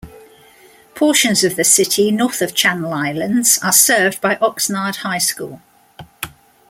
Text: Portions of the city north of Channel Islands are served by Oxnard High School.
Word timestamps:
Portions 0.95 1.43
of 1.43 1.55
the 1.55 1.63
city 1.63 2.09
north 2.09 2.41
of 2.41 2.55
Channel 2.55 2.91
Islands 2.91 3.59
are 3.61 3.71
served 3.71 4.19
by 4.19 4.33
Oxnard 4.37 4.95
High 4.95 5.19
School. 5.19 5.61